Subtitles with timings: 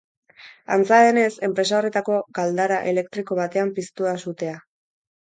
[0.75, 4.57] Antza denez, enpresa horretako galdara elektriko batean piztu da sutea.